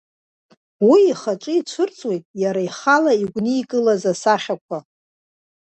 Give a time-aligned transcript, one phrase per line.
[0.89, 4.77] Уи ихаҿы иаацәырҵит иара ихала игәникылаз асахьақәа…